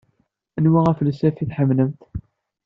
[0.57, 2.01] Anwa afelsaf i tḥemmlemt?